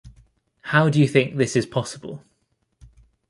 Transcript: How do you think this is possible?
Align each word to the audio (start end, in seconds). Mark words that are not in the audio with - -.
How 0.61 0.89
do 0.89 0.99
you 0.99 1.07
think 1.07 1.35
this 1.35 1.55
is 1.55 1.67
possible? 1.67 2.23